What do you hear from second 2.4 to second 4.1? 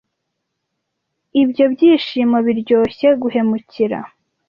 biryoshye guhemukira